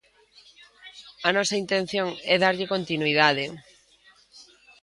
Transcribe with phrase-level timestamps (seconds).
[1.27, 3.45] A nosa intención é darlle continuidade.